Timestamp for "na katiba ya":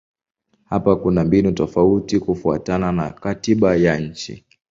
2.91-3.97